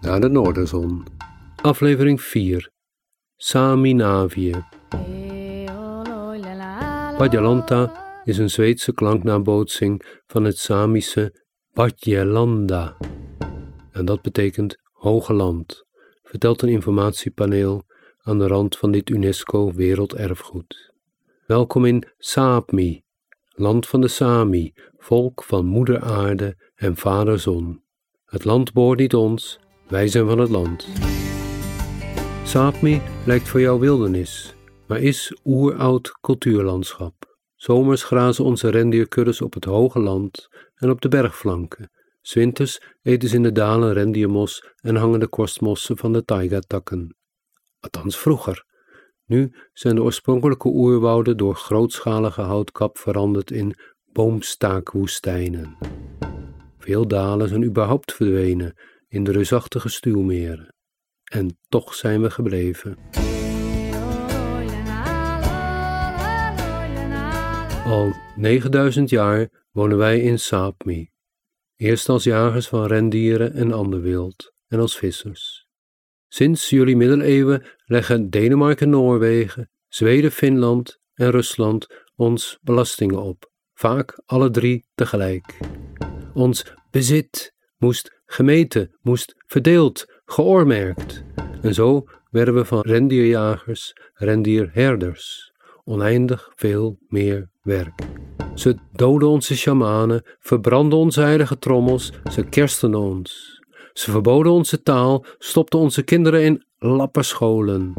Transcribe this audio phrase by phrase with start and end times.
[0.00, 1.06] naar de Noorderzon.
[1.62, 2.70] Aflevering 4
[3.36, 4.64] Saminavië.
[7.16, 12.96] Padjalanta is een Zweedse klanknabootsing van het Samische Padjelanda.
[13.90, 15.84] En dat betekent hoge land,
[16.22, 17.84] vertelt een informatiepaneel
[18.18, 20.92] aan de rand van dit UNESCO Werelderfgoed.
[21.46, 23.02] Welkom in Saapmi,
[23.48, 27.82] land van de Sami, volk van moeder aarde en vader zon.
[28.24, 30.88] Het land behoort niet ons, wij zijn van het land.
[32.44, 34.54] Saapmi lijkt voor jou wildernis,
[34.86, 37.36] maar is oeroud cultuurlandschap.
[37.54, 41.90] Zomers grazen onze rendierkuddes op het hoge land en op de bergflanken.
[42.20, 47.16] Zwinters eten ze in de dalen rendiermos en hangen de korstmossen van de taiga-takken.
[47.80, 48.64] Althans vroeger.
[49.24, 53.74] Nu zijn de oorspronkelijke oerwouden door grootschalige houtkap veranderd in
[54.12, 55.76] boomstaakwoestijnen.
[56.78, 58.74] Veel dalen zijn überhaupt verdwenen
[59.08, 60.74] in de reusachtige stuwmeren.
[61.24, 62.96] En toch zijn we gebleven.
[67.84, 71.10] Al 9000 jaar wonen wij in Sapmi,
[71.76, 75.66] eerst als jagers van rendieren en ander wild en als vissers.
[76.28, 84.50] Sinds jullie middeleeuwen leggen Denemarken, Noorwegen, Zweden, Finland en Rusland ons belastingen op, vaak alle
[84.50, 85.58] drie tegelijk.
[86.34, 91.24] Ons bezit moest gemeten, moest verdeeld, geoormerkt.
[91.62, 95.52] En zo werden we van rendierjagers rendierherders,
[95.84, 98.02] oneindig veel meer werk.
[98.54, 103.60] Ze doden onze shamanen, verbrandden onze heilige trommels, ze kersten ons.
[103.92, 107.94] Ze verboden onze taal, stopten onze kinderen in lappenscholen.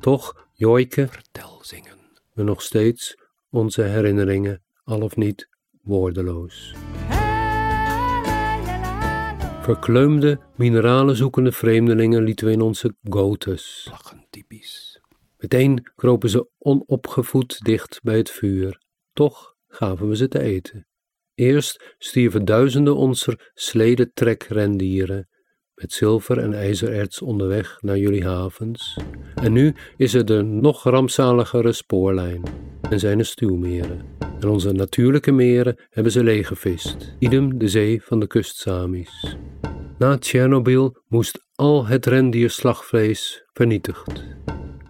[0.00, 1.94] Toch, Jooike, vertel zingen
[2.34, 3.16] we nog steeds
[3.50, 5.48] onze herinneringen, al of niet
[5.82, 6.74] woordeloos.
[9.64, 13.88] Verkleumde, mineralen zoekende vreemdelingen lieten we in onze gotes.
[13.90, 15.00] Lachen typisch.
[15.38, 18.80] Meteen kropen ze onopgevoed dicht bij het vuur.
[19.12, 20.86] Toch gaven we ze te eten.
[21.34, 25.28] Eerst stierven duizenden onzer sledentrekrendieren
[25.74, 28.98] met zilver en ijzererts onderweg naar jullie havens.
[29.34, 32.42] En nu is er de nog rampzaligere spoorlijn
[32.90, 34.00] en zijn er stuwmeren.
[34.40, 39.36] En onze natuurlijke meren hebben ze leeggevist, idem de zee van de kustsamis.
[39.98, 44.24] Na Tsjernobyl moest al het rendierslagvlees vernietigd.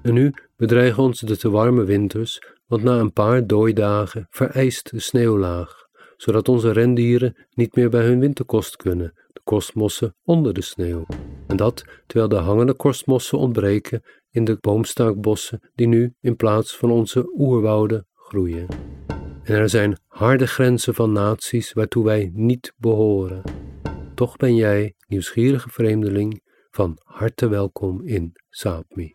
[0.02, 5.00] En nu bedreigen ons de te warme winters, want na een paar dooidagen vereist de
[5.00, 5.84] sneeuwlaag
[6.16, 11.06] zodat onze rendieren niet meer bij hun winterkost kunnen, de kostmossen onder de sneeuw.
[11.46, 14.02] En dat terwijl de hangende kostmossen ontbreken
[14.34, 18.66] in de boomstaakbossen die nu in plaats van onze oerwouden groeien.
[19.42, 23.42] En er zijn harde grenzen van naties waartoe wij niet behoren.
[24.14, 29.14] Toch ben jij, nieuwsgierige vreemdeling, van harte welkom in Saapmi.